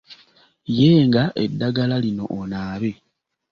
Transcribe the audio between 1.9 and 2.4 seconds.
lino